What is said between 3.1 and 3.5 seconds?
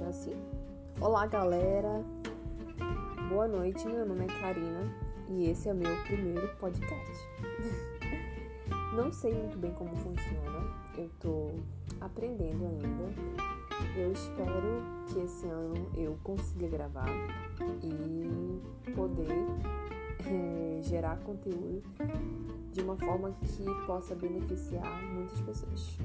Boa